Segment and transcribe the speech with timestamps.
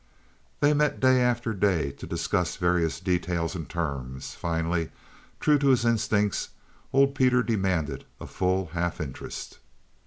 [0.61, 4.89] They met day after day to discuss various details and terms; finally,
[5.39, 6.49] true to his instincts,
[6.91, 9.59] old Peter demanded a full half interest.